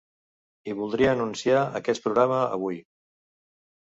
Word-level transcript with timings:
I 0.71 0.73
voldria 0.79 1.09
anunciar 1.17 1.59
aquest 1.79 2.03
programa 2.07 2.39
avui. 2.57 2.79